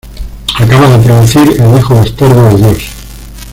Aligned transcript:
Acaba 0.57 0.89
de 0.89 0.97
producir 1.05 1.61
"El 1.61 1.77
hijo 1.77 1.93
bastardo 1.93 2.49
de 2.49 2.55
Dios". 2.55 2.89